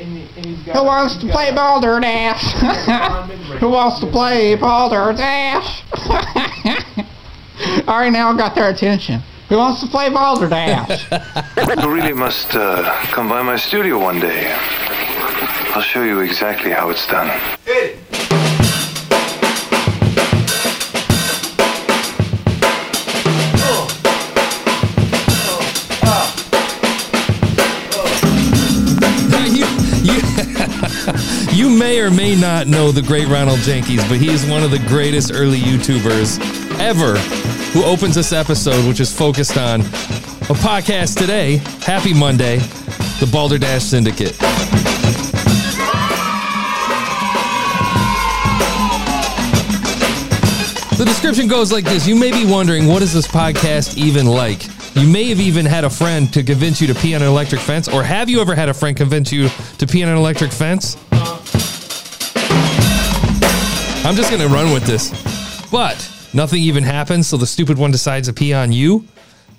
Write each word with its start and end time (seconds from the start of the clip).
Who 0.72 0.84
wants 0.84 1.16
to 1.18 1.26
play 1.28 1.52
Balderdash? 1.54 2.42
Who 3.60 3.68
wants 3.70 4.00
to 4.00 4.06
play 4.06 4.54
Balderdash? 4.60 5.82
All 7.86 7.98
right, 7.98 8.10
now 8.10 8.32
I 8.32 8.36
got 8.36 8.54
their 8.54 8.70
attention. 8.70 9.20
Who 9.48 9.56
wants 9.58 9.80
to 9.82 9.86
play 9.88 10.08
Balderdash? 10.10 11.06
You 11.82 11.92
really 11.92 12.12
must 12.12 12.54
uh, 12.54 12.82
come 13.06 13.28
by 13.28 13.42
my 13.42 13.56
studio 13.56 13.98
one 13.98 14.18
day. 14.20 14.52
I'll 15.74 15.82
show 15.82 16.02
you 16.02 16.20
exactly 16.20 16.70
how 16.70 16.90
it's 16.90 17.06
done. 17.06 17.28
you, 17.66 17.99
not 32.60 32.66
know 32.66 32.92
the 32.92 33.00
great 33.00 33.26
Ronald 33.26 33.60
Jenkees, 33.60 34.06
but 34.06 34.18
he 34.18 34.28
is 34.28 34.44
one 34.44 34.62
of 34.62 34.70
the 34.70 34.80
greatest 34.80 35.32
early 35.32 35.56
YouTubers 35.56 36.38
ever 36.78 37.16
who 37.72 37.82
opens 37.84 38.16
this 38.16 38.34
episode, 38.34 38.86
which 38.86 39.00
is 39.00 39.10
focused 39.10 39.56
on 39.56 39.80
a 39.80 40.54
podcast 40.60 41.16
today. 41.16 41.56
Happy 41.80 42.12
Monday, 42.12 42.58
the 43.18 43.26
Balderdash 43.32 43.82
Syndicate. 43.82 44.36
The 50.98 51.04
description 51.06 51.48
goes 51.48 51.72
like 51.72 51.84
this 51.84 52.06
You 52.06 52.14
may 52.14 52.30
be 52.30 52.44
wondering, 52.44 52.86
what 52.86 53.00
is 53.00 53.14
this 53.14 53.26
podcast 53.26 53.96
even 53.96 54.26
like? 54.26 54.66
You 54.94 55.08
may 55.08 55.30
have 55.30 55.40
even 55.40 55.64
had 55.64 55.84
a 55.84 55.90
friend 55.90 56.30
to 56.34 56.42
convince 56.42 56.78
you 56.78 56.88
to 56.88 56.94
pee 56.94 57.14
on 57.14 57.22
an 57.22 57.28
electric 57.28 57.62
fence, 57.62 57.88
or 57.88 58.02
have 58.02 58.28
you 58.28 58.38
ever 58.42 58.54
had 58.54 58.68
a 58.68 58.74
friend 58.74 58.94
convince 58.94 59.32
you 59.32 59.48
to 59.78 59.86
pee 59.86 60.02
on 60.02 60.10
an 60.10 60.18
electric 60.18 60.52
fence? 60.52 60.98
I'm 64.10 64.16
just 64.16 64.28
gonna 64.32 64.48
run 64.48 64.72
with 64.72 64.82
this. 64.86 65.08
But 65.70 65.94
nothing 66.34 66.60
even 66.60 66.82
happens, 66.82 67.28
so 67.28 67.36
the 67.36 67.46
stupid 67.46 67.78
one 67.78 67.92
decides 67.92 68.26
to 68.26 68.34
pee 68.34 68.52
on 68.52 68.72
you. 68.72 69.06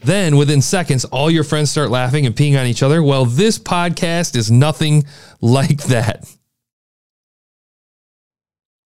Then 0.04 0.36
within 0.36 0.62
seconds, 0.62 1.06
all 1.06 1.32
your 1.32 1.46
friends 1.46 1.72
start 1.72 1.90
laughing 1.90 2.26
and 2.26 2.36
peeing 2.36 2.60
on 2.60 2.66
each 2.66 2.84
other. 2.84 3.02
Well, 3.02 3.24
this 3.24 3.58
podcast 3.58 4.36
is 4.36 4.52
nothing 4.52 5.06
like 5.42 5.84
that. 5.84 6.30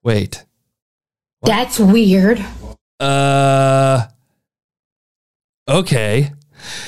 Wait. 0.04 0.46
That's 1.42 1.80
weird. 1.80 2.46
Uh 3.00 4.06
okay. 5.68 6.32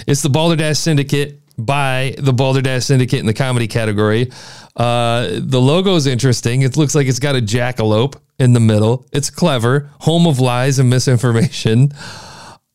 It's 0.06 0.22
the 0.22 0.30
Balderdash 0.30 0.78
Syndicate 0.78 1.42
by 1.58 2.14
the 2.20 2.32
Balderdash 2.32 2.86
Syndicate 2.86 3.22
in 3.22 3.26
the 3.26 3.34
comedy 3.34 3.68
category. 3.68 4.32
Uh, 4.76 5.30
the 5.40 5.60
logo 5.60 5.96
is 5.96 6.06
interesting. 6.06 6.62
It 6.62 6.78
looks 6.78 6.94
like 6.94 7.08
it's 7.08 7.18
got 7.18 7.36
a 7.36 7.42
jackalope 7.42 8.18
in 8.40 8.54
the 8.54 8.60
middle. 8.60 9.08
It's 9.12 9.30
clever, 9.30 9.90
home 10.02 10.28
of 10.28 10.40
lies 10.40 10.80
and 10.80 10.90
misinformation. 10.90 11.92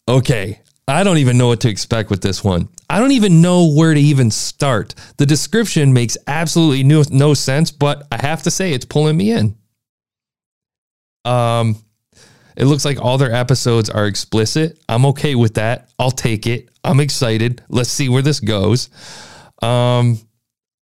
Okay, 0.09 0.61
I 0.89 1.05
don't 1.05 1.19
even 1.19 1.39
know 1.39 1.47
what 1.47 1.61
to 1.61 1.69
expect 1.69 2.11
with 2.11 2.23
this 2.23 2.43
one. 2.43 2.69
I 2.91 2.99
don't 2.99 3.13
even 3.13 3.41
know 3.41 3.73
where 3.73 3.95
to 3.95 4.01
even 4.01 4.31
start. 4.31 4.95
The 5.17 5.27
description 5.27 5.93
makes 5.93 6.19
absolutely 6.27 6.83
no, 6.83 7.05
no 7.11 7.35
sense, 7.35 7.71
but 7.71 8.07
I 8.11 8.21
have 8.21 8.43
to 8.43 8.51
say 8.51 8.73
it's 8.73 8.85
pulling 8.85 9.17
me 9.17 9.31
in. 9.31 9.57
Um, 11.25 11.77
it 12.57 12.65
looks 12.65 12.85
like 12.85 13.01
all 13.01 13.17
their 13.17 13.33
episodes 13.33 13.89
are 13.89 14.07
explicit. 14.07 14.79
I'm 14.89 15.07
okay 15.07 15.35
with 15.35 15.55
that. 15.55 15.89
I'll 15.99 16.11
take 16.11 16.47
it. 16.47 16.69
I'm 16.85 17.01
excited. 17.01 17.63
Let's 17.69 17.91
see 17.91 18.09
where 18.09 18.23
this 18.23 18.41
goes. 18.41 18.91
Um, 19.63 20.19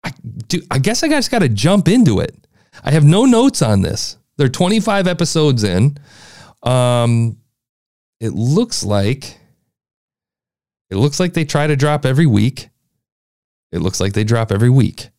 I 0.04 0.12
do. 0.48 0.62
I 0.70 0.78
guess 0.78 1.04
I 1.04 1.10
just 1.10 1.32
got 1.32 1.40
to 1.40 1.50
jump 1.50 1.88
into 1.88 2.20
it. 2.20 2.36
I 2.84 2.92
have 2.92 3.04
no 3.04 3.26
notes 3.26 3.62
on 3.62 3.82
this. 3.82 4.18
They're 4.38 4.50
25 4.50 5.08
episodes 5.08 5.64
in. 5.64 5.98
Um, 6.64 7.38
it 8.20 8.34
looks 8.34 8.84
like 8.84 9.38
it 10.90 10.96
looks 10.96 11.20
like 11.20 11.34
they 11.34 11.46
try 11.46 11.68
to 11.68 11.76
drop 11.76 12.06
every 12.06 12.26
week. 12.26 12.70
It 13.72 13.80
looks 13.80 14.00
like 14.00 14.14
they 14.14 14.24
drop 14.24 14.52
every 14.52 14.70
week. 14.70 15.10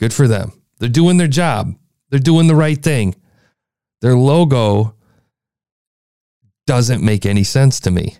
Good 0.00 0.12
for 0.12 0.26
them. 0.26 0.52
They're 0.78 0.88
doing 0.88 1.16
their 1.16 1.28
job. 1.28 1.74
They're 2.10 2.18
doing 2.18 2.48
the 2.48 2.54
right 2.54 2.82
thing. 2.82 3.14
Their 4.00 4.16
logo 4.16 4.94
doesn't 6.66 7.02
make 7.02 7.24
any 7.24 7.44
sense 7.44 7.80
to 7.80 7.90
me. 7.90 8.16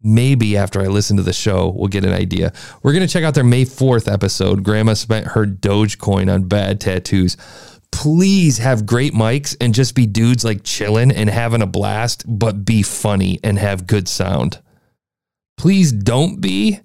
Maybe 0.00 0.56
after 0.56 0.80
I 0.80 0.86
listen 0.86 1.16
to 1.16 1.22
the 1.22 1.32
show, 1.32 1.72
we'll 1.74 1.88
get 1.88 2.04
an 2.04 2.12
idea. 2.12 2.52
We're 2.82 2.92
going 2.92 3.06
to 3.06 3.12
check 3.12 3.24
out 3.24 3.34
their 3.34 3.42
May 3.42 3.64
4th 3.64 4.10
episode. 4.12 4.62
Grandma 4.62 4.94
spent 4.94 5.28
her 5.28 5.46
Dogecoin 5.46 6.32
on 6.32 6.44
bad 6.44 6.80
tattoos. 6.80 7.36
Please 7.94 8.58
have 8.58 8.86
great 8.86 9.14
mics 9.14 9.56
and 9.60 9.72
just 9.72 9.94
be 9.94 10.04
dudes 10.04 10.44
like 10.44 10.64
chilling 10.64 11.12
and 11.12 11.30
having 11.30 11.62
a 11.62 11.66
blast, 11.66 12.24
but 12.26 12.64
be 12.64 12.82
funny 12.82 13.38
and 13.44 13.56
have 13.56 13.86
good 13.86 14.08
sound. 14.08 14.60
Please 15.56 15.92
don't 15.92 16.40
be 16.40 16.80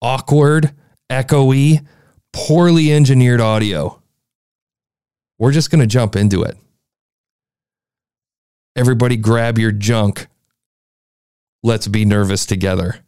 awkward, 0.00 0.72
echoey, 1.12 1.86
poorly 2.32 2.90
engineered 2.90 3.40
audio. 3.40 4.02
We're 5.38 5.52
just 5.52 5.70
going 5.70 5.82
to 5.82 5.86
jump 5.86 6.16
into 6.16 6.42
it. 6.42 6.56
Everybody 8.74 9.18
grab 9.18 9.58
your 9.58 9.72
junk. 9.72 10.26
Let's 11.62 11.86
be 11.86 12.06
nervous 12.06 12.46
together. 12.46 13.04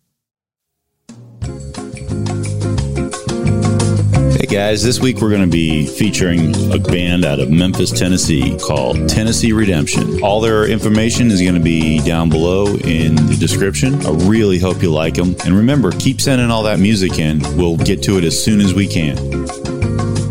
Guys, 4.48 4.82
this 4.82 4.98
week 4.98 5.20
we're 5.20 5.28
going 5.28 5.42
to 5.42 5.46
be 5.46 5.86
featuring 5.86 6.54
a 6.72 6.78
band 6.78 7.24
out 7.24 7.38
of 7.38 7.50
Memphis, 7.50 7.90
Tennessee 7.90 8.56
called 8.58 9.08
Tennessee 9.08 9.52
Redemption. 9.52 10.22
All 10.22 10.40
their 10.40 10.66
information 10.66 11.30
is 11.30 11.42
going 11.42 11.54
to 11.54 11.60
be 11.60 12.00
down 12.00 12.30
below 12.30 12.76
in 12.76 13.14
the 13.14 13.36
description. 13.38 13.94
I 14.06 14.10
really 14.26 14.58
hope 14.58 14.82
you 14.82 14.90
like 14.90 15.14
them. 15.14 15.36
And 15.44 15.54
remember, 15.54 15.92
keep 15.92 16.20
sending 16.20 16.50
all 16.50 16.62
that 16.62 16.80
music 16.80 17.18
in. 17.18 17.40
We'll 17.58 17.76
get 17.76 18.02
to 18.04 18.16
it 18.16 18.24
as 18.24 18.42
soon 18.42 18.60
as 18.60 18.72
we 18.72 18.86
can. 18.86 19.18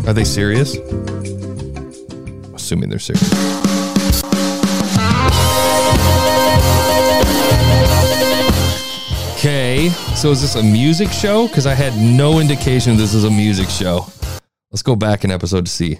Are 0.08 0.12
they 0.12 0.24
serious? 0.24 0.76
Assuming 2.54 2.88
they're 2.88 2.98
serious. 2.98 3.67
So 9.90 10.30
is 10.30 10.40
this 10.42 10.54
a 10.54 10.62
music 10.62 11.10
show? 11.10 11.48
Because 11.48 11.66
I 11.66 11.74
had 11.74 11.96
no 11.96 12.40
indication 12.40 12.96
this 12.96 13.14
is 13.14 13.24
a 13.24 13.30
music 13.30 13.68
show. 13.68 14.06
Let's 14.70 14.82
go 14.82 14.96
back 14.96 15.24
an 15.24 15.30
episode 15.30 15.66
to 15.66 15.70
see. 15.70 15.98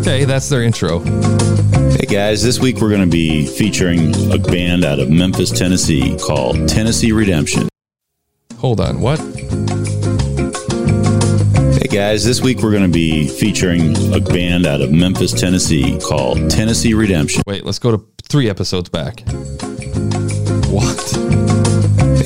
Okay, 0.00 0.24
that's 0.24 0.48
their 0.48 0.62
intro. 0.62 1.00
Hey 1.00 2.06
guys, 2.06 2.42
this 2.42 2.58
week 2.58 2.80
we're 2.80 2.88
going 2.88 3.02
to 3.02 3.06
be 3.06 3.46
featuring 3.46 4.14
a 4.32 4.38
band 4.38 4.84
out 4.84 5.00
of 5.00 5.10
Memphis, 5.10 5.50
Tennessee 5.50 6.16
called 6.18 6.68
Tennessee 6.68 7.12
Redemption. 7.12 7.68
Hold 8.58 8.80
on, 8.80 9.00
what? 9.00 9.18
Hey 11.78 11.88
guys, 11.88 12.24
this 12.24 12.40
week 12.40 12.62
we're 12.62 12.72
going 12.72 12.82
to 12.82 12.88
be 12.88 13.28
featuring 13.28 14.14
a 14.14 14.20
band 14.20 14.66
out 14.66 14.80
of 14.80 14.90
Memphis, 14.90 15.32
Tennessee 15.32 15.98
called 16.00 16.50
Tennessee 16.50 16.94
Redemption. 16.94 17.42
Wait, 17.46 17.64
let's 17.64 17.78
go 17.78 17.96
to 17.96 18.06
three 18.28 18.48
episodes 18.48 18.88
back. 18.88 19.22
What? 20.70 21.47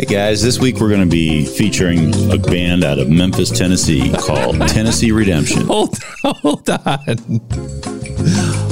Hey 0.02 0.14
guys, 0.14 0.42
this 0.42 0.58
week 0.58 0.80
we're 0.80 0.88
going 0.88 1.00
to 1.00 1.06
be 1.06 1.44
featuring 1.44 2.12
a 2.32 2.36
band 2.36 2.82
out 2.82 2.98
of 2.98 3.08
Memphis, 3.08 3.56
Tennessee 3.56 4.12
called 4.12 4.58
Tennessee 4.66 5.12
Redemption. 5.12 5.64
Hold, 5.66 5.96
hold 6.24 6.68
on. 6.68 7.40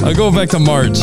I'll 0.05 0.13
go 0.17 0.33
back 0.33 0.49
to 0.49 0.59
March. 0.59 0.99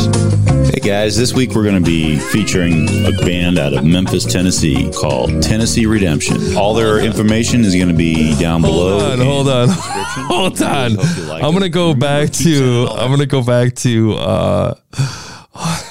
Hey 0.69 0.81
guys, 0.81 1.15
this 1.15 1.33
week 1.33 1.55
we're 1.55 1.63
going 1.63 1.81
to 1.81 1.89
be 1.89 2.19
featuring 2.19 2.89
a 3.05 3.13
band 3.23 3.57
out 3.57 3.73
of 3.73 3.85
Memphis, 3.85 4.25
Tennessee 4.25 4.91
called 4.91 5.41
Tennessee 5.41 5.85
Redemption. 5.85 6.57
All 6.57 6.73
their 6.73 6.99
information 6.99 7.61
is 7.61 7.73
going 7.73 7.87
to 7.87 7.93
be 7.93 8.37
down 8.37 8.61
below. 8.61 9.15
Hold 9.15 9.47
on, 9.47 9.69
hold 9.69 10.59
on, 10.59 10.59
hold 10.59 10.61
on. 10.61 10.95
Really 10.97 11.21
like 11.21 11.41
I'm 11.41 11.53
gonna 11.53 11.69
go 11.69 11.93
back 11.93 12.31
to. 12.31 12.87
I'm 12.91 13.09
gonna 13.11 13.25
go 13.27 13.41
back 13.41 13.75
to. 13.75 14.15
uh 14.15 14.75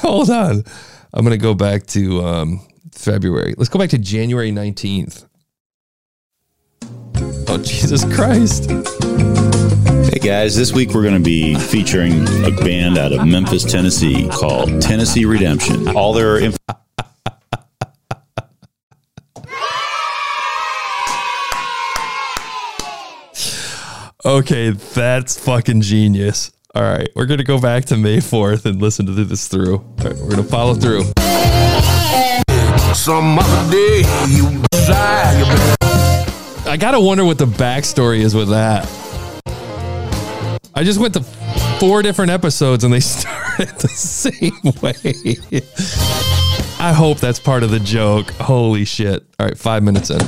Hold 0.03 0.29
on. 0.29 0.63
I'm 1.15 1.25
gonna 1.25 1.39
go 1.39 1.55
back 1.55 1.87
to 1.87 2.23
um 2.23 2.61
February. 2.93 3.55
Let's 3.57 3.69
go 3.69 3.79
back 3.79 3.91
to 3.91 3.99
January 3.99 4.53
19th. 4.53 5.27
Oh 7.49 7.59
Jesus 7.63 8.05
Christ! 8.15 8.69
Hey 10.13 10.19
guys, 10.19 10.57
this 10.57 10.73
week 10.73 10.91
we're 10.95 11.03
going 11.03 11.15
to 11.15 11.21
be 11.25 11.55
featuring 11.55 12.13
a 12.45 12.51
band 12.51 12.99
out 12.99 13.13
of 13.13 13.27
Memphis, 13.27 13.65
Tennessee 13.65 14.29
called 14.29 14.81
Tennessee 14.83 15.25
Redemption. 15.25 15.89
All 15.97 16.13
their 16.13 16.39
inf- 16.39 16.57
Okay, 24.25 24.71
that's 24.71 25.39
fucking 25.39 25.83
genius. 25.83 26.51
All 26.75 26.83
right, 26.83 27.09
we're 27.15 27.27
gonna 27.27 27.45
go 27.45 27.61
back 27.61 27.85
to 27.87 27.97
May 27.97 28.19
4th 28.19 28.67
and 28.67 28.83
listen 28.83 29.07
to 29.07 29.13
this 29.13 29.47
through. 29.49 29.77
All 29.77 29.95
right, 30.05 30.17
we're 30.17 30.31
gonna 30.31 30.43
follow 30.43 30.75
through. 30.75 31.05
Some 32.97 33.39
other 33.39 33.71
day 33.71 33.99
you 34.27 34.63
desire 34.73 35.45
I 36.67 36.77
gotta 36.77 36.99
wonder 36.99 37.25
what 37.25 37.39
the 37.39 37.47
backstory 37.47 38.19
is 38.19 38.35
with 38.35 38.49
that. 38.49 38.89
I 40.75 40.83
just 40.83 40.99
went 40.99 41.15
to 41.15 41.21
four 41.79 42.03
different 42.03 42.33
episodes 42.33 42.85
and 42.85 42.93
they 42.93 43.01
started 43.01 43.69
the 43.79 43.89
same 43.89 44.61
way. 44.83 45.63
I 46.81 46.93
hope 46.93 47.19
that's 47.19 47.39
part 47.39 47.63
of 47.63 47.71
the 47.71 47.81
joke. 47.81 48.31
Holy 48.33 48.85
shit. 48.85 49.25
All 49.39 49.47
right, 49.47 49.57
five 49.57 49.83
minutes 49.83 50.11
in. 50.11 50.21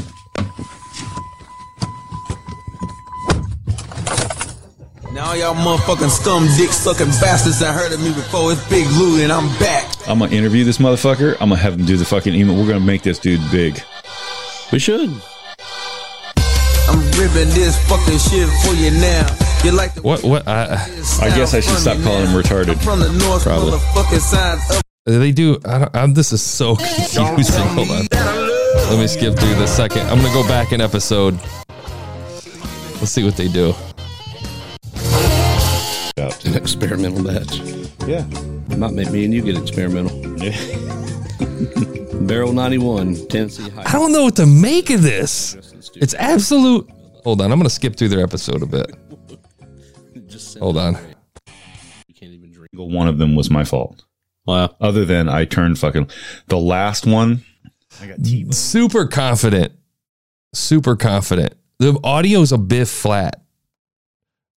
Now 5.28 5.34
y'all 5.34 5.54
motherfucking 5.54 6.08
scum 6.08 6.46
dick 6.56 6.72
sucking 6.72 7.08
bastards 7.20 7.60
that 7.60 7.74
heard 7.74 7.92
of 7.92 8.00
me 8.00 8.14
before. 8.14 8.50
It's 8.50 8.66
Big 8.70 8.86
Lou 8.92 9.22
and 9.22 9.30
I'm 9.30 9.46
back. 9.58 9.84
I'm 10.08 10.20
gonna 10.20 10.32
interview 10.34 10.64
this 10.64 10.78
motherfucker. 10.78 11.32
I'm 11.34 11.50
gonna 11.50 11.56
have 11.56 11.74
him 11.74 11.84
do 11.84 11.98
the 11.98 12.06
fucking 12.06 12.34
email. 12.34 12.56
We're 12.56 12.66
gonna 12.66 12.80
make 12.80 13.02
this 13.02 13.18
dude 13.18 13.42
big. 13.50 13.78
We 14.72 14.78
should. 14.78 15.10
I'm 16.88 17.00
ripping 17.20 17.52
this 17.52 17.76
fucking 17.90 18.16
shit 18.16 18.48
for 18.64 18.72
you 18.72 18.90
now. 18.90 19.26
You 19.64 19.72
like 19.72 19.92
the 19.92 20.00
What? 20.00 20.24
What? 20.24 20.48
I, 20.48 20.82
I 21.20 21.28
guess 21.36 21.52
I 21.52 21.60
should 21.60 21.76
stop 21.76 22.00
calling 22.02 22.24
him 22.24 22.32
retarded. 22.32 22.70
I'm 22.70 22.78
from 22.78 23.00
the 23.00 23.12
north 23.12 23.42
Probably. 23.42 23.72
motherfucking 23.72 24.20
side 24.20 24.58
of 24.72 25.20
they 25.20 25.32
do. 25.32 25.60
I 25.66 25.78
don't, 25.80 25.94
I'm, 25.94 26.14
this 26.14 26.32
is 26.32 26.40
so 26.40 26.74
confusing. 27.06 27.66
Hold 27.66 27.90
on. 27.90 28.06
Let 28.12 28.98
me 28.98 29.06
skip 29.06 29.38
through 29.38 29.56
the 29.56 29.66
second. 29.66 30.08
I'm 30.08 30.22
gonna 30.22 30.32
go 30.32 30.48
back 30.48 30.72
an 30.72 30.80
episode. 30.80 31.38
Let's 32.96 33.10
see 33.10 33.24
what 33.24 33.36
they 33.36 33.48
do. 33.48 33.74
An 36.68 36.74
experimental 36.82 37.24
batch. 37.24 37.60
Yeah. 38.06 38.26
It 38.70 38.76
Might 38.76 38.92
make 38.92 39.10
me 39.10 39.24
and 39.24 39.32
you 39.32 39.40
get 39.40 39.56
experimental. 39.56 40.20
Barrel 42.26 42.52
91, 42.52 43.26
Tennessee 43.28 43.72
I 43.74 43.90
don't 43.90 44.12
know 44.12 44.24
what 44.24 44.36
to 44.36 44.44
make 44.44 44.90
of 44.90 45.00
this. 45.00 45.54
It's 45.94 46.12
absolute. 46.12 46.86
Hold 47.24 47.40
on. 47.40 47.52
I'm 47.52 47.58
gonna 47.58 47.70
skip 47.70 47.96
through 47.96 48.08
their 48.08 48.22
episode 48.22 48.62
a 48.62 48.66
bit. 48.66 48.94
Just 50.26 50.58
Hold 50.58 50.76
on. 50.76 50.98
You 52.06 52.14
can't 52.14 52.32
even 52.32 52.52
drink. 52.52 52.68
One 52.74 53.08
of 53.08 53.16
them 53.16 53.34
was 53.34 53.50
my 53.50 53.64
fault. 53.64 54.04
Wow. 54.44 54.76
Other 54.78 55.06
than 55.06 55.26
I 55.26 55.46
turned 55.46 55.78
fucking 55.78 56.10
the 56.48 56.58
last 56.58 57.06
one. 57.06 57.44
I 58.02 58.08
got 58.08 58.20
deep. 58.20 58.52
super 58.52 59.06
confident 59.06 59.72
super 60.52 60.96
confident 60.96 61.54
the 61.78 61.98
audio's 62.04 62.52
a 62.52 62.58
bit 62.58 62.88
flat 62.88 63.42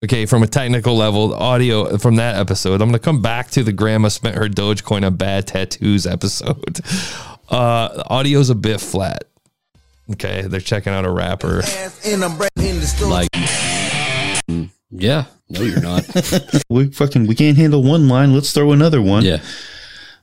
okay 0.04 0.26
from 0.26 0.44
a 0.44 0.48
technical 0.48 0.96
level 0.96 1.34
audio 1.36 1.98
from 1.98 2.16
that 2.16 2.36
episode 2.36 2.82
i'm 2.82 2.90
going 2.90 2.94
to 2.94 3.00
come 3.00 3.22
back 3.22 3.50
to 3.50 3.64
the 3.64 3.72
grandma 3.72 4.08
spent 4.08 4.36
her 4.36 4.48
dogecoin 4.48 5.06
on 5.06 5.16
bad 5.16 5.46
tattoos 5.48 6.06
episode 6.08 6.80
uh 7.50 7.88
the 7.96 8.04
audio's 8.10 8.50
a 8.50 8.56
bit 8.56 8.80
flat 8.82 9.24
okay 10.12 10.42
they're 10.44 10.60
checking 10.60 10.94
out 10.94 11.06
a 11.06 11.12
rapper 11.12 11.60
ass 11.60 12.06
and 12.06 12.24
I'm 12.24 12.38
bred 12.38 12.50
in 12.58 12.80
the 12.80 12.88
store. 12.88 13.10
Like, 13.10 13.30
mm, 14.50 14.70
yeah. 14.90 15.26
No, 15.50 15.62
you're 15.62 15.82
not. 15.82 16.04
We 16.70 16.90
fucking 16.90 17.28
we 17.28 17.36
can't 17.36 17.58
handle 17.58 17.84
one 17.84 18.08
line. 18.08 18.34
Let's 18.34 18.52
throw 18.54 18.72
another 18.72 19.02
one. 19.02 19.24
yeah. 19.24 19.42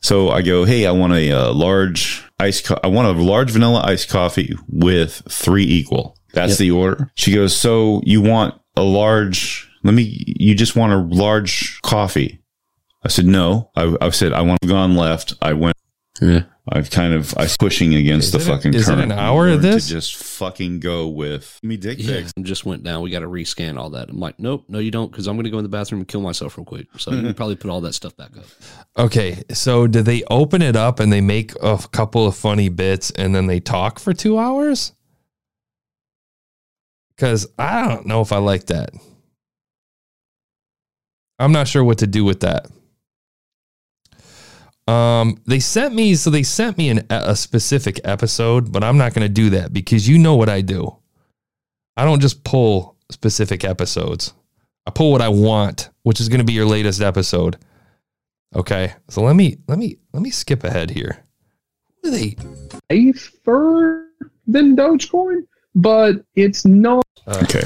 So 0.00 0.30
I 0.30 0.42
go, 0.42 0.64
hey, 0.64 0.86
I 0.86 0.90
want 0.92 1.12
a 1.12 1.30
uh, 1.32 1.52
large 1.52 2.24
ice. 2.38 2.60
Co- 2.62 2.78
I 2.82 2.86
want 2.88 3.08
a 3.18 3.22
large 3.22 3.50
vanilla 3.50 3.82
iced 3.84 4.08
coffee 4.08 4.54
with 4.68 5.22
three 5.28 5.64
equal. 5.64 6.16
That's 6.32 6.52
Yep. 6.52 6.58
the 6.58 6.70
order. 6.72 7.10
She 7.14 7.34
goes, 7.34 7.56
so 7.56 8.00
you 8.04 8.20
want 8.22 8.54
a 8.76 8.82
large? 8.82 9.67
Let 9.88 9.94
me. 9.94 10.22
You 10.26 10.54
just 10.54 10.76
want 10.76 10.92
a 10.92 10.98
large 10.98 11.80
coffee? 11.82 12.40
I 13.02 13.08
said 13.08 13.24
no. 13.24 13.70
I, 13.74 13.96
I 14.00 14.10
said 14.10 14.34
I 14.34 14.42
want 14.42 14.60
to 14.60 14.68
gone 14.68 14.94
left. 14.96 15.32
I 15.40 15.54
went. 15.54 15.74
Yeah. 16.20 16.42
I've 16.70 16.90
kind 16.90 17.14
of 17.14 17.34
I 17.38 17.44
was 17.44 17.56
pushing 17.56 17.94
against 17.94 18.32
the 18.32 18.38
Is 18.38 18.46
it 18.46 18.50
a- 18.50 18.54
fucking 18.56 18.74
is 18.74 18.88
it 18.90 18.98
an 18.98 19.10
hour 19.12 19.46
of 19.46 19.52
Learned 19.52 19.62
to 19.62 19.68
this? 19.68 19.88
just 19.88 20.16
fucking 20.16 20.80
go 20.80 21.08
with 21.08 21.58
me 21.62 21.78
dick 21.78 21.96
Yeah. 21.98 22.16
pics. 22.16 22.32
Just 22.42 22.66
went 22.66 22.82
down. 22.82 23.00
We 23.00 23.10
got 23.10 23.20
to 23.20 23.26
rescan 23.28 23.78
all 23.78 23.88
that. 23.90 24.10
I'm 24.10 24.20
like, 24.20 24.38
nope, 24.38 24.64
no, 24.68 24.78
you 24.78 24.90
don't, 24.90 25.10
because 25.10 25.26
I'm 25.26 25.36
going 25.36 25.44
to 25.44 25.50
go 25.50 25.56
in 25.56 25.62
the 25.62 25.70
bathroom 25.70 26.02
and 26.02 26.08
kill 26.08 26.20
myself 26.20 26.58
real 26.58 26.66
quick. 26.66 26.88
So 26.98 27.12
you 27.12 27.18
mm-hmm. 27.22 27.32
probably 27.32 27.56
put 27.56 27.70
all 27.70 27.80
that 27.80 27.94
stuff 27.94 28.14
back 28.16 28.36
up. 28.36 28.44
okay 28.98 29.42
so 29.50 29.86
do 29.86 30.02
they 30.02 30.22
open 30.28 30.60
it 30.60 30.76
up 30.76 31.00
and 31.00 31.10
they 31.10 31.20
make 31.22 31.52
a 31.62 31.78
couple 31.92 32.26
of 32.26 32.36
funny 32.36 32.68
bits 32.68 33.10
and 33.12 33.34
then 33.34 33.46
they 33.46 33.60
talk 33.60 33.98
for 33.98 34.12
two 34.12 34.36
hours 34.38 34.92
because 37.14 37.46
i 37.58 37.86
don't 37.88 38.06
know 38.06 38.20
if 38.20 38.32
i 38.32 38.38
like 38.38 38.66
that 38.66 38.90
i'm 41.38 41.52
not 41.52 41.68
sure 41.68 41.84
what 41.84 41.98
to 41.98 42.06
do 42.06 42.24
with 42.24 42.40
that 42.40 42.66
um 44.92 45.36
they 45.46 45.60
sent 45.60 45.94
me 45.94 46.14
so 46.14 46.30
they 46.30 46.42
sent 46.42 46.78
me 46.78 46.88
an, 46.88 47.06
a 47.10 47.36
specific 47.36 48.00
episode 48.04 48.72
but 48.72 48.82
i'm 48.82 48.98
not 48.98 49.14
going 49.14 49.26
to 49.26 49.32
do 49.32 49.50
that 49.50 49.72
because 49.72 50.08
you 50.08 50.18
know 50.18 50.36
what 50.36 50.48
i 50.48 50.60
do 50.60 50.96
i 51.96 52.04
don't 52.04 52.20
just 52.20 52.44
pull 52.44 52.96
specific 53.10 53.64
episodes 53.64 54.32
i 54.86 54.90
pull 54.90 55.12
what 55.12 55.22
i 55.22 55.28
want 55.28 55.90
which 56.02 56.20
is 56.20 56.28
going 56.28 56.40
to 56.40 56.44
be 56.44 56.52
your 56.52 56.66
latest 56.66 57.00
episode 57.00 57.56
Okay, 58.56 58.94
so 59.08 59.22
let 59.22 59.36
me 59.36 59.58
let 59.68 59.78
me 59.78 59.98
let 60.12 60.22
me 60.22 60.30
skip 60.30 60.64
ahead 60.64 60.90
here. 60.90 61.22
Who 62.02 62.08
are 62.08 62.12
they? 62.12 62.36
safer 62.90 64.08
than 64.46 64.74
Dogecoin, 64.74 65.46
but 65.74 66.24
it's 66.34 66.64
not. 66.64 67.04
Okay. 67.28 67.64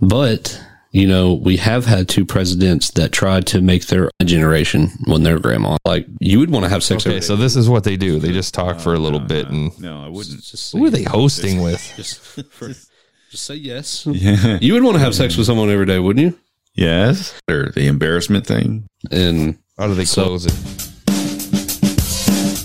But, 0.00 0.60
you 0.94 1.08
know, 1.08 1.34
we 1.34 1.56
have 1.56 1.86
had 1.86 2.08
two 2.08 2.24
presidents 2.24 2.92
that 2.92 3.10
tried 3.10 3.46
to 3.48 3.60
make 3.60 3.88
their 3.88 4.10
generation 4.24 4.90
when 5.06 5.24
their 5.24 5.40
grandma. 5.40 5.76
Like, 5.84 6.06
you 6.20 6.38
would 6.38 6.50
want 6.50 6.64
to 6.64 6.68
have 6.68 6.84
sex 6.84 7.04
Okay, 7.04 7.20
so 7.20 7.34
day. 7.34 7.42
this 7.42 7.56
is 7.56 7.68
what 7.68 7.82
they 7.82 7.96
do. 7.96 8.20
They 8.20 8.30
just 8.32 8.54
talk 8.54 8.78
for 8.78 8.94
a 8.94 8.98
little 9.00 9.18
bit, 9.18 9.48
and 9.48 9.76
No, 9.80 10.04
I 10.04 10.08
wouldn't. 10.08 10.42
Just 10.44 10.72
who 10.72 10.84
are 10.86 10.90
say- 10.90 10.98
they 10.98 11.02
hosting 11.02 11.60
with? 11.62 11.82
Just, 11.96 12.20
for, 12.52 12.68
just 12.68 13.44
say 13.44 13.56
yes. 13.56 14.06
Yeah. 14.06 14.58
You 14.60 14.74
would 14.74 14.84
want 14.84 14.94
to 14.94 15.00
have 15.00 15.16
sex 15.16 15.36
with 15.36 15.46
someone 15.46 15.68
every 15.68 15.86
day, 15.86 15.98
wouldn't 15.98 16.24
you? 16.24 16.38
Yes. 16.76 17.34
Or 17.50 17.70
the 17.74 17.88
embarrassment 17.88 18.46
thing. 18.46 18.86
And 19.10 19.58
How 19.76 19.88
do 19.88 19.94
they 19.94 20.04
So- 20.04 20.24
close 20.26 20.46
it? 20.46 20.54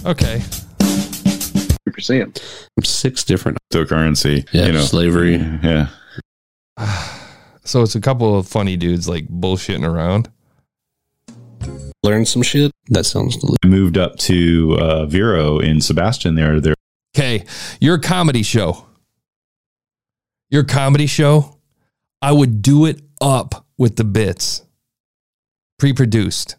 Okay, 0.06 0.42
percent. 1.92 2.42
six 2.84 3.24
different, 3.24 3.58
Cryptocurrency. 3.74 4.48
yeah, 4.54 4.68
You 4.68 4.74
know. 4.74 4.82
slavery. 4.82 5.36
Yeah. 5.38 5.88
Ah. 6.78 7.19
So 7.70 7.84
it's 7.84 7.96
a 7.96 8.02
couple 8.02 8.38
of 8.38 8.48
funny 8.48 8.76
dudes 8.76 9.08
like 9.08 9.28
bullshitting 9.28 9.88
around. 9.88 10.30
Learn 12.02 12.26
some 12.26 12.42
shit. 12.42 12.72
That 12.88 13.06
sounds 13.06 13.38
delicious. 13.38 13.58
I 13.64 13.68
moved 13.68 13.98
up 13.98 14.16
to 14.20 14.78
uh, 14.80 15.06
Vero 15.06 15.60
in 15.60 15.80
Sebastian 15.80 16.36
there. 16.36 16.60
There. 16.60 16.74
Okay, 17.16 17.46
your 17.80 18.00
comedy 18.00 18.42
show. 18.42 18.88
Your 20.50 20.64
comedy 20.64 21.06
show. 21.06 21.58
I 22.22 22.32
would 22.32 22.62
do 22.62 22.86
it 22.86 23.02
up 23.22 23.66
with 23.78 23.98
the 23.98 24.04
bits, 24.04 24.66
pre-produced 25.78 26.56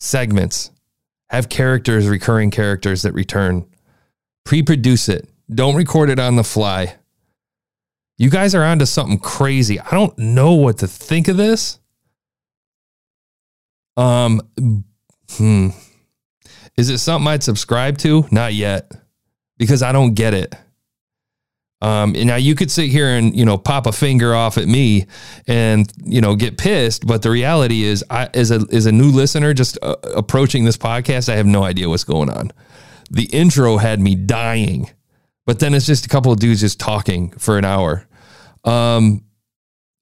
segments. 0.00 0.70
Have 1.30 1.48
characters, 1.48 2.06
recurring 2.06 2.50
characters 2.50 3.02
that 3.02 3.12
return. 3.12 3.66
Pre-produce 4.44 5.08
it. 5.08 5.28
Don't 5.52 5.74
record 5.74 6.10
it 6.10 6.20
on 6.20 6.36
the 6.36 6.44
fly. 6.44 6.96
You 8.16 8.30
guys 8.30 8.54
are 8.54 8.62
onto 8.62 8.86
something 8.86 9.18
crazy. 9.18 9.80
I 9.80 9.90
don't 9.90 10.16
know 10.18 10.54
what 10.54 10.78
to 10.78 10.86
think 10.86 11.28
of 11.28 11.36
this. 11.36 11.78
Um, 13.96 14.40
hmm. 15.30 15.68
Is 16.76 16.90
it 16.90 16.98
something 16.98 17.28
I'd 17.28 17.42
subscribe 17.42 17.98
to? 17.98 18.26
Not 18.30 18.54
yet, 18.54 18.90
because 19.58 19.82
I 19.82 19.92
don't 19.92 20.14
get 20.14 20.34
it. 20.34 20.54
Um, 21.84 22.14
and 22.16 22.26
now 22.26 22.36
you 22.36 22.54
could 22.54 22.70
sit 22.70 22.88
here 22.88 23.08
and 23.08 23.36
you 23.36 23.44
know 23.44 23.58
pop 23.58 23.86
a 23.86 23.92
finger 23.92 24.34
off 24.34 24.56
at 24.56 24.66
me 24.66 25.06
and 25.46 25.92
you 26.02 26.22
know 26.22 26.34
get 26.34 26.56
pissed, 26.56 27.06
but 27.06 27.20
the 27.20 27.30
reality 27.30 27.82
is, 27.82 28.02
I 28.08 28.30
as 28.32 28.50
a 28.50 28.64
as 28.72 28.86
a 28.86 28.92
new 28.92 29.10
listener 29.10 29.52
just 29.52 29.76
uh, 29.82 29.96
approaching 30.14 30.64
this 30.64 30.78
podcast, 30.78 31.28
I 31.28 31.36
have 31.36 31.46
no 31.46 31.62
idea 31.62 31.88
what's 31.90 32.04
going 32.04 32.30
on. 32.30 32.52
The 33.10 33.24
intro 33.24 33.76
had 33.76 34.00
me 34.00 34.14
dying, 34.14 34.90
but 35.46 35.58
then 35.58 35.74
it's 35.74 35.86
just 35.86 36.06
a 36.06 36.08
couple 36.08 36.32
of 36.32 36.38
dudes 36.38 36.60
just 36.60 36.80
talking 36.80 37.30
for 37.32 37.58
an 37.58 37.64
hour. 37.64 38.06
Um, 38.64 39.24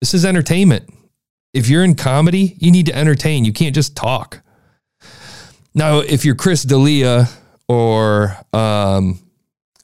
this 0.00 0.14
is 0.14 0.24
entertainment. 0.24 0.88
If 1.52 1.68
you're 1.68 1.84
in 1.84 1.94
comedy, 1.94 2.56
you 2.58 2.70
need 2.70 2.86
to 2.86 2.96
entertain. 2.96 3.44
You 3.44 3.52
can't 3.52 3.74
just 3.74 3.96
talk. 3.96 4.42
Now, 5.74 5.98
if 5.98 6.24
you're 6.24 6.34
Chris 6.34 6.62
D'Elia 6.62 7.28
or 7.68 8.36
um, 8.52 9.18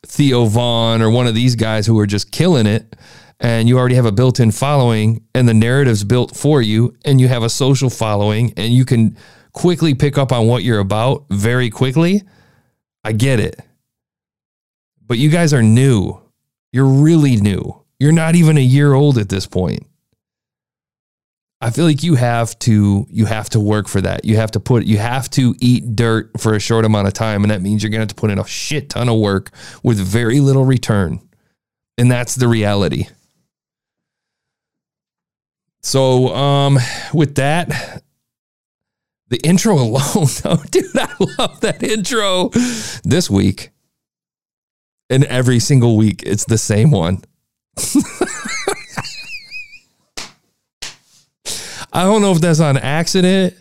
Theo 0.06 0.46
Von 0.46 1.02
or 1.02 1.10
one 1.10 1.26
of 1.26 1.34
these 1.34 1.56
guys 1.56 1.86
who 1.86 1.98
are 1.98 2.06
just 2.06 2.30
killing 2.30 2.66
it, 2.66 2.96
and 3.40 3.68
you 3.68 3.78
already 3.78 3.94
have 3.94 4.06
a 4.06 4.12
built-in 4.12 4.50
following, 4.50 5.24
and 5.34 5.48
the 5.48 5.54
narrative's 5.54 6.02
built 6.02 6.36
for 6.36 6.60
you, 6.60 6.96
and 7.04 7.20
you 7.20 7.28
have 7.28 7.42
a 7.42 7.48
social 7.48 7.88
following, 7.88 8.52
and 8.56 8.72
you 8.72 8.84
can 8.84 9.16
quickly 9.52 9.94
pick 9.94 10.18
up 10.18 10.32
on 10.32 10.46
what 10.46 10.62
you're 10.64 10.80
about 10.80 11.26
very 11.30 11.70
quickly, 11.70 12.22
I 13.04 13.12
get 13.12 13.38
it. 13.40 13.60
But 15.08 15.18
you 15.18 15.30
guys 15.30 15.52
are 15.52 15.62
new. 15.62 16.20
You're 16.70 16.86
really 16.86 17.36
new. 17.36 17.82
You're 17.98 18.12
not 18.12 18.36
even 18.36 18.56
a 18.58 18.62
year 18.62 18.92
old 18.92 19.18
at 19.18 19.28
this 19.28 19.46
point. 19.46 19.84
I 21.60 21.70
feel 21.70 21.86
like 21.86 22.04
you 22.04 22.14
have 22.14 22.56
to 22.60 23.06
you 23.10 23.24
have 23.24 23.48
to 23.50 23.58
work 23.58 23.88
for 23.88 24.00
that. 24.00 24.24
You 24.24 24.36
have 24.36 24.52
to 24.52 24.60
put 24.60 24.84
you 24.84 24.98
have 24.98 25.28
to 25.30 25.56
eat 25.60 25.96
dirt 25.96 26.30
for 26.38 26.54
a 26.54 26.60
short 26.60 26.84
amount 26.84 27.08
of 27.08 27.14
time 27.14 27.42
and 27.42 27.50
that 27.50 27.62
means 27.62 27.82
you're 27.82 27.90
going 27.90 27.98
to 27.98 28.02
have 28.02 28.08
to 28.08 28.14
put 28.14 28.30
in 28.30 28.38
a 28.38 28.46
shit 28.46 28.90
ton 28.90 29.08
of 29.08 29.18
work 29.18 29.50
with 29.82 29.98
very 29.98 30.38
little 30.38 30.64
return. 30.64 31.20
And 31.96 32.08
that's 32.08 32.36
the 32.36 32.46
reality. 32.46 33.08
So, 35.82 36.28
um, 36.34 36.78
with 37.12 37.36
that, 37.36 38.02
the 39.28 39.38
intro 39.38 39.74
alone, 39.78 40.26
though, 40.42 40.62
dude, 40.70 40.96
I 40.96 41.12
love 41.38 41.60
that 41.60 41.82
intro 41.82 42.50
this 43.04 43.28
week. 43.30 43.70
And 45.10 45.24
every 45.24 45.58
single 45.58 45.96
week, 45.96 46.22
it's 46.24 46.44
the 46.44 46.58
same 46.58 46.90
one. 46.90 47.22
I 51.92 52.04
don't 52.04 52.20
know 52.20 52.32
if 52.32 52.40
that's 52.40 52.60
on 52.60 52.76
accident 52.76 53.54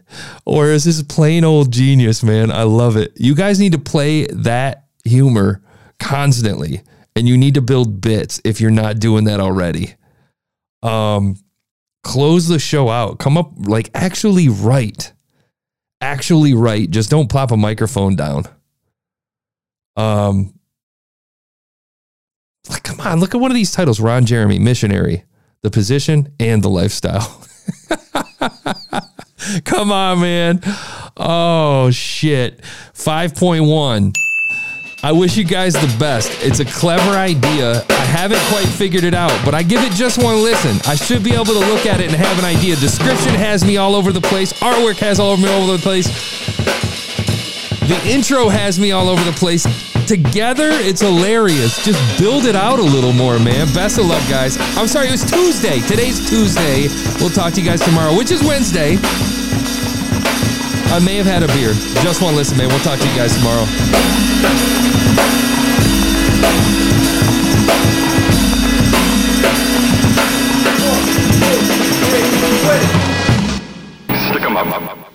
or 0.45 0.67
is 0.67 0.83
this 0.83 1.01
plain 1.01 1.43
old 1.43 1.71
genius, 1.71 2.23
man. 2.23 2.51
I 2.51 2.63
love 2.63 2.97
it. 2.97 3.13
You 3.15 3.33
guys 3.33 3.59
need 3.59 3.71
to 3.71 3.79
play 3.79 4.25
that 4.27 4.85
humor 5.05 5.61
constantly 5.99 6.81
and 7.15 7.27
you 7.27 7.37
need 7.37 7.55
to 7.55 7.61
build 7.61 8.01
bits 8.01 8.41
if 8.43 8.59
you're 8.59 8.69
not 8.69 8.99
doing 8.99 9.23
that 9.25 9.39
already. 9.39 9.95
Um 10.83 11.37
close 12.03 12.47
the 12.47 12.59
show 12.59 12.89
out. 12.89 13.17
Come 13.17 13.37
up 13.37 13.53
like 13.57 13.89
actually 13.93 14.49
write. 14.49 15.13
Actually 16.01 16.53
write. 16.53 16.91
Just 16.91 17.09
don't 17.09 17.29
plop 17.29 17.51
a 17.51 17.57
microphone 17.57 18.15
down. 18.15 18.43
Um 19.95 20.53
like, 22.69 22.83
come 22.83 23.01
on, 23.01 23.19
look 23.19 23.35
at 23.35 23.41
one 23.41 23.51
of 23.51 23.55
these 23.55 23.71
titles 23.71 23.99
Ron 23.99 24.25
Jeremy, 24.25 24.59
missionary, 24.59 25.25
the 25.61 25.69
position 25.69 26.33
and 26.39 26.63
the 26.63 26.69
lifestyle. 26.69 27.43
Come 29.65 29.91
on, 29.91 30.19
man. 30.19 30.61
Oh, 31.15 31.89
shit. 31.91 32.59
5.1. 32.93 34.13
I 35.03 35.11
wish 35.11 35.37
you 35.37 35.43
guys 35.43 35.73
the 35.73 35.95
best. 35.99 36.31
It's 36.43 36.59
a 36.59 36.65
clever 36.65 37.11
idea. 37.11 37.83
I 37.89 37.93
haven't 37.93 38.41
quite 38.49 38.65
figured 38.65 39.03
it 39.03 39.13
out, 39.13 39.37
but 39.45 39.53
I 39.53 39.63
give 39.63 39.83
it 39.83 39.91
just 39.93 40.21
one 40.21 40.41
listen. 40.41 40.79
I 40.89 40.95
should 40.95 41.23
be 41.23 41.33
able 41.33 41.45
to 41.45 41.59
look 41.59 41.85
at 41.85 42.01
it 42.01 42.07
and 42.07 42.15
have 42.15 42.39
an 42.39 42.45
idea. 42.45 42.75
Description 42.75 43.33
has 43.35 43.63
me 43.63 43.77
all 43.77 43.95
over 43.95 44.11
the 44.11 44.21
place. 44.21 44.53
Artwork 44.53 44.97
has 44.97 45.19
all 45.19 45.31
over 45.31 45.41
me 45.41 45.49
all 45.49 45.63
over 45.63 45.77
the 45.77 45.83
place. 45.83 46.07
The 47.87 48.01
intro 48.05 48.49
has 48.49 48.79
me 48.79 48.91
all 48.91 49.07
over 49.07 49.23
the 49.23 49.37
place 49.37 49.65
together, 50.07 50.69
it's 50.71 51.01
hilarious. 51.01 51.83
Just 51.83 51.99
build 52.19 52.45
it 52.45 52.55
out 52.55 52.79
a 52.79 52.83
little 52.83 53.11
more, 53.11 53.37
man. 53.37 53.67
Best 53.73 53.99
of 53.99 54.05
luck, 54.05 54.23
guys. 54.29 54.57
I'm 54.77 54.87
sorry, 54.87 55.07
it 55.07 55.11
was 55.11 55.29
Tuesday. 55.29 55.81
Today's 55.81 56.17
Tuesday. 56.29 56.87
We'll 57.19 57.29
talk 57.29 57.53
to 57.53 57.61
you 57.61 57.67
guys 57.67 57.81
tomorrow, 57.81 58.15
which 58.15 58.31
is 58.31 58.41
Wednesday. 58.41 58.97
I 60.89 60.99
may 61.03 61.17
have 61.17 61.25
had 61.25 61.43
a 61.43 61.47
beer. 61.47 61.73
Just 62.01 62.21
one 62.21 62.35
listen, 62.35 62.57
man. 62.57 62.69
We'll 62.69 62.79
talk 62.79 62.97
to 62.99 63.07
you 63.07 63.15
guys 63.15 63.35
tomorrow. 63.35 63.65
Stick 74.31 74.43
'em 74.43 74.57
up. 74.57 75.06